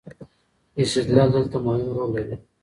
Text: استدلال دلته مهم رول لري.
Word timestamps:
استدلال 0.81 1.27
دلته 1.35 1.57
مهم 1.65 1.89
رول 1.97 2.09
لري. 2.15 2.35